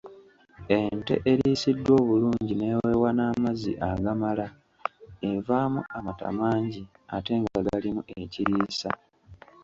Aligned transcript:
Ente 0.77 1.13
eriisiddwa 1.31 1.91
obulungi 2.01 2.53
n’eweebwa 2.55 3.09
n’amazzi 3.13 3.71
agamala 3.89 4.47
evaamu 5.31 5.81
amata 5.97 6.27
mangi 6.39 6.81
ate 7.15 7.33
nga 7.41 7.59
galimu 7.67 8.01
ekiriisa. 8.21 8.89